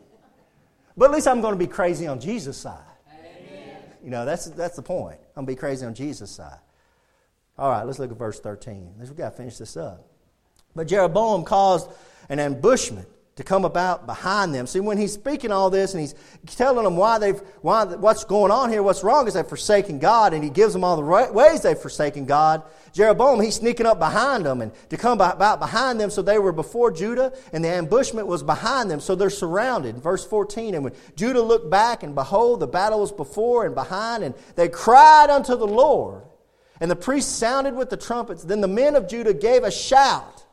[0.96, 2.90] But at least I'm going to be crazy on Jesus' side.
[4.04, 5.20] You know, that's, that's the point.
[5.36, 6.60] I'm going to be crazy on Jesus' side.
[7.58, 8.96] All right, let's look at verse 13.
[8.98, 10.08] We've got to finish this up.
[10.76, 11.90] But Jeroboam caused
[12.30, 13.08] an ambushment
[13.41, 14.67] to come about behind them.
[14.67, 16.13] See, when he's speaking all this and he's
[16.45, 20.36] telling them why they've, why, what's going on here, what's wrong is they've forsaken God,
[20.36, 22.62] and he gives them all the right ways they've forsaken God.
[22.93, 26.51] Jeroboam, he's sneaking up behind them and to come about behind them, so they were
[26.51, 29.97] before Judah, and the ambushment was behind them, so they're surrounded.
[29.97, 34.23] Verse 14, and when Judah looked back, and behold, the battle was before and behind,
[34.23, 36.21] and they cried unto the Lord.
[36.80, 38.43] And the priests sounded with the trumpets.
[38.43, 40.45] Then the men of Judah gave a shout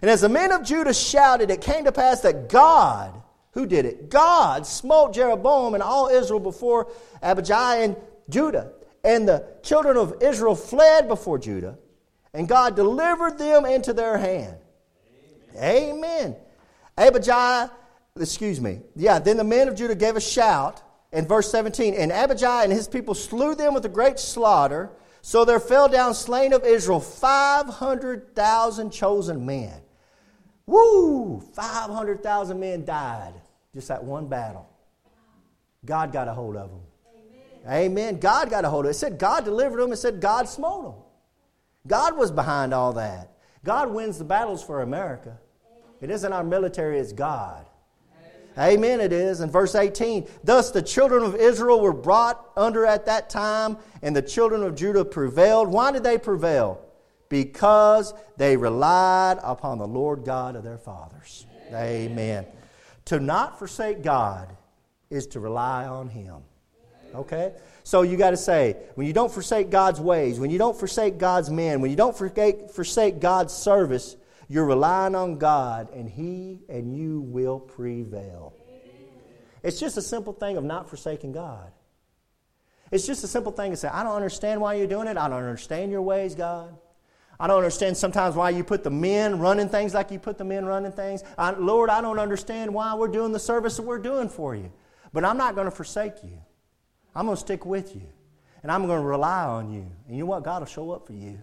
[0.00, 3.20] and as the men of Judah shouted, it came to pass that God,
[3.52, 4.10] who did it?
[4.10, 6.90] God smote Jeroboam and all Israel before
[7.22, 7.96] Abijah and
[8.28, 8.72] Judah.
[9.04, 11.78] And the children of Israel fled before Judah,
[12.34, 14.56] and God delivered them into their hand.
[15.56, 16.04] Amen.
[16.04, 16.36] Amen.
[16.96, 17.70] Abijah,
[18.20, 18.80] excuse me.
[18.96, 20.82] Yeah, then the men of Judah gave a shout
[21.12, 21.94] in verse 17.
[21.94, 24.90] And Abijah and his people slew them with a great slaughter.
[25.22, 29.80] So there fell down slain of Israel 500,000 chosen men.
[30.68, 31.40] Woo!
[31.54, 33.32] 500,000 men died.
[33.72, 34.68] Just that one battle.
[35.86, 36.80] God got a hold of them.
[37.64, 37.82] Amen.
[37.82, 38.20] Amen.
[38.20, 38.92] God got a hold of it.
[38.92, 39.92] It said God delivered them.
[39.92, 41.02] It said God smote them.
[41.86, 43.30] God was behind all that.
[43.64, 45.38] God wins the battles for America.
[46.02, 47.64] It isn't our military, it's God.
[48.58, 49.40] Amen, it is.
[49.40, 54.14] In verse 18, thus the children of Israel were brought under at that time, and
[54.14, 55.68] the children of Judah prevailed.
[55.68, 56.84] Why did they prevail?
[57.28, 61.46] Because they relied upon the Lord God of their fathers.
[61.68, 62.12] Amen.
[62.12, 62.46] Amen.
[63.06, 64.54] To not forsake God
[65.10, 66.42] is to rely on Him.
[67.14, 67.52] Okay?
[67.84, 71.18] So you got to say, when you don't forsake God's ways, when you don't forsake
[71.18, 74.16] God's men, when you don't forsake, forsake God's service,
[74.48, 78.54] you're relying on God, and He and you will prevail.
[79.62, 81.70] It's just a simple thing of not forsaking God.
[82.90, 85.16] It's just a simple thing to say, I don't understand why you're doing it.
[85.16, 86.74] I don't understand your ways, God.
[87.40, 90.44] I don't understand sometimes why you put the men running things like you put the
[90.44, 91.22] men running things.
[91.36, 94.72] I, Lord, I don't understand why we're doing the service that we're doing for you.
[95.12, 96.38] But I'm not going to forsake you.
[97.14, 98.02] I'm going to stick with you.
[98.62, 99.86] And I'm going to rely on you.
[100.06, 100.42] And you know what?
[100.42, 101.38] God will show up for you.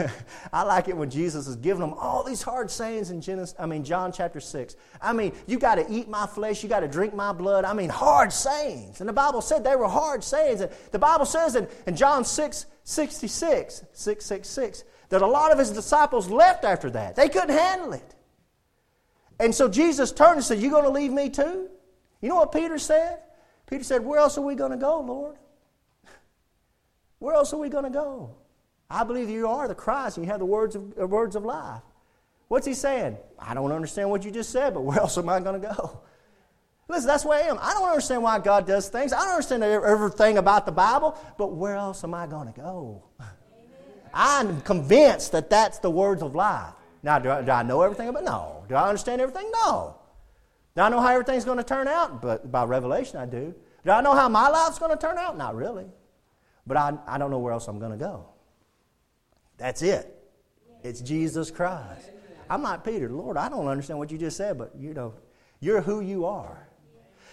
[0.52, 3.66] I like it when Jesus is giving them all these hard sayings in Genesis, I
[3.66, 4.76] mean John chapter 6.
[5.00, 7.64] I mean, you got to eat my flesh, you got to drink my blood.
[7.64, 9.00] I mean, hard sayings.
[9.00, 10.60] And the Bible said they were hard sayings.
[10.60, 15.70] And the Bible says in, in John 6, 66, 666, that a lot of his
[15.70, 17.16] disciples left after that.
[17.16, 18.14] They couldn't handle it.
[19.38, 21.68] And so Jesus turned and said, You going to leave me too?
[22.20, 23.18] You know what Peter said?
[23.68, 25.36] Peter said, Where else are we going to go, Lord?
[27.18, 28.36] Where else are we going to go?
[28.92, 31.44] I believe you are the Christ and you have the words of, uh, words of
[31.44, 31.80] life.
[32.48, 33.16] What's he saying?
[33.38, 36.02] I don't understand what you just said, but where else am I going to go?
[36.88, 37.58] Listen, that's where I am.
[37.60, 39.14] I don't understand why God does things.
[39.14, 43.02] I don't understand everything about the Bible, but where else am I going to go?
[44.14, 46.74] I'm convinced that that's the words of life.
[47.02, 48.26] Now, do I, do I know everything about it?
[48.26, 48.64] No.
[48.68, 49.50] Do I understand everything?
[49.64, 49.96] No.
[50.76, 52.20] Do I know how everything's going to turn out?
[52.20, 53.54] But by revelation, I do.
[53.86, 55.38] Do I know how my life's going to turn out?
[55.38, 55.86] Not really.
[56.66, 58.26] But I, I don't know where else I'm going to go.
[59.62, 60.12] That's it.
[60.82, 62.10] It's Jesus Christ.
[62.50, 63.08] I'm not Peter.
[63.08, 65.14] Lord, I don't understand what you just said, but you know,
[65.60, 66.66] you're who you are.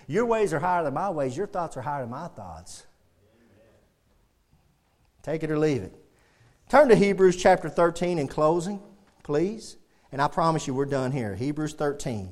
[0.06, 1.36] Your ways are higher than my ways.
[1.36, 2.86] Your thoughts are higher than my thoughts.
[5.24, 5.92] Take it or leave it.
[6.70, 8.80] Turn to Hebrews chapter 13 in closing,
[9.24, 9.78] please.
[10.12, 11.34] And I promise you we're done here.
[11.34, 12.32] Hebrews 13.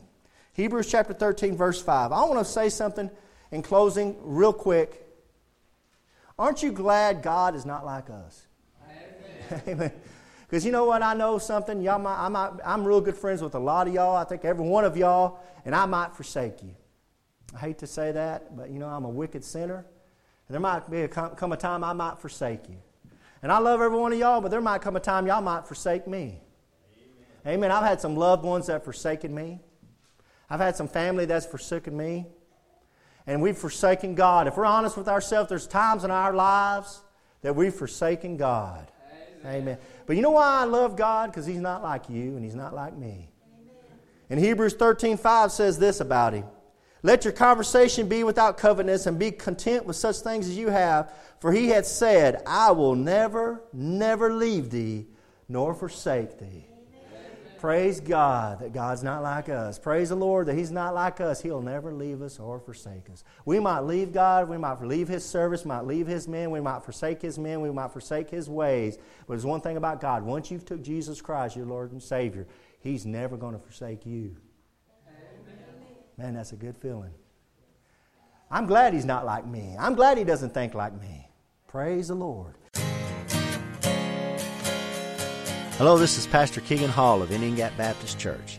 [0.53, 2.11] Hebrews chapter 13, verse 5.
[2.11, 3.09] I want to say something
[3.49, 5.07] in closing, real quick.
[6.37, 8.46] Aren't you glad God is not like us?
[9.67, 9.91] Amen.
[10.47, 11.01] Because you know what?
[11.01, 11.81] I know something.
[11.81, 14.15] Y'all might, I might, I'm real good friends with a lot of y'all.
[14.15, 16.73] I think every one of y'all, and I might forsake you.
[17.53, 19.85] I hate to say that, but you know, I'm a wicked sinner.
[20.47, 22.77] And there might be a, come a time I might forsake you.
[23.41, 25.67] And I love every one of y'all, but there might come a time y'all might
[25.67, 26.39] forsake me.
[27.45, 27.55] Amen.
[27.55, 27.71] Amen.
[27.71, 29.59] I've had some loved ones that forsaken me.
[30.49, 32.25] I've had some family that's forsaken me.
[33.25, 34.47] And we've forsaken God.
[34.47, 37.01] If we're honest with ourselves, there's times in our lives
[37.41, 38.89] that we've forsaken God.
[39.47, 39.77] Amen.
[40.05, 41.31] But you know why I love God?
[41.31, 43.29] Because He's not like you and He's not like me.
[43.53, 43.99] Amen.
[44.29, 46.45] In Hebrews 13 5 says this about Him.
[47.03, 51.13] Let your conversation be without covetousness and be content with such things as you have.
[51.39, 55.05] For he had said, I will never, never leave thee
[55.47, 56.66] nor forsake thee.
[57.57, 57.61] Amen.
[57.61, 59.79] Praise God that God's not like us.
[59.79, 61.41] Praise the Lord that He's not like us.
[61.41, 63.23] He'll never leave us or forsake us.
[63.45, 66.83] We might leave God, we might leave His service, might leave His men, we might
[66.83, 68.97] forsake His men, we might forsake His ways.
[69.25, 72.47] But there's one thing about God once you've took Jesus Christ, your Lord and Savior,
[72.79, 74.37] He's never going to forsake you.
[76.17, 77.11] Man, that's a good feeling.
[78.49, 79.75] I'm glad he's not like me.
[79.77, 81.29] I'm glad he doesn't think like me.
[81.67, 82.55] Praise the Lord.
[85.77, 88.57] Hello, this is Pastor Keegan Hall of Indian Gap Baptist Church.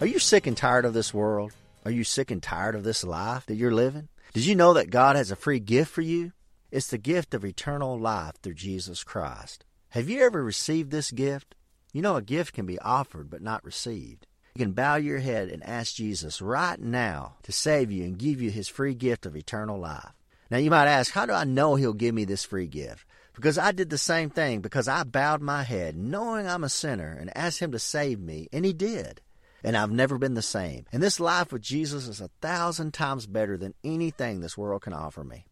[0.00, 1.52] Are you sick and tired of this world?
[1.84, 4.08] Are you sick and tired of this life that you're living?
[4.32, 6.32] Did you know that God has a free gift for you?
[6.70, 9.66] It's the gift of eternal life through Jesus Christ.
[9.90, 11.54] Have you ever received this gift?
[11.92, 14.26] You know, a gift can be offered but not received.
[14.54, 18.40] You can bow your head and ask Jesus right now to save you and give
[18.40, 20.14] you his free gift of eternal life.
[20.50, 23.04] Now you might ask, how do I know he'll give me this free gift?
[23.34, 27.16] Because I did the same thing because I bowed my head knowing I'm a sinner
[27.18, 29.20] and asked him to save me, and he did.
[29.62, 30.84] And I've never been the same.
[30.92, 34.92] And this life with Jesus is a thousand times better than anything this world can
[34.92, 35.46] offer me.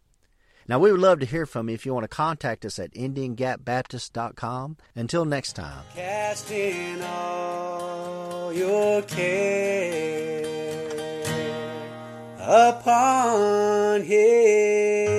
[0.69, 2.93] Now, we would love to hear from you if you want to contact us at
[2.95, 4.77] IndianGapBaptist.com.
[4.95, 5.85] Until next time.
[5.95, 10.43] Casting all your care
[12.39, 15.12] upon Him.